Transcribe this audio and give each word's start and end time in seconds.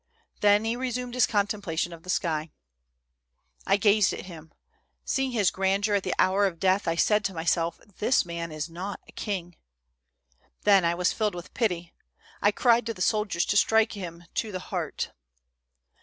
Then, 0.39 0.65
he 0.65 0.75
resumed 0.75 1.13
his 1.13 1.27
contemplation 1.27 1.93
of 1.93 2.01
the 2.01 2.09
sky." 2.09 2.49
I 3.67 3.77
gazed 3.77 4.13
at 4.13 4.25
him. 4.25 4.51
Seeing 5.05 5.29
his 5.29 5.51
grandeur 5.51 5.93
at 5.93 6.01
the 6.01 6.15
hour 6.17 6.47
of 6.47 6.59
death, 6.59 6.87
I 6.87 6.95
said 6.95 7.23
to 7.25 7.35
myself:' 7.35 7.79
This 7.99 8.25
man 8.25 8.51
is 8.51 8.67
not 8.67 8.99
a 9.07 9.11
king.' 9.11 9.57
Then, 10.63 10.83
I 10.85 10.95
was 10.95 11.13
filled 11.13 11.35
with 11.35 11.53
pity, 11.53 11.93
I 12.41 12.49
cried 12.51 12.87
to 12.87 12.95
the 12.95 13.01
soldiers 13.03 13.45
to 13.45 13.57
strike 13.57 13.91
him 13.93 14.23
to 14.33 14.51
the 14.51 14.57
heart. 14.73 15.11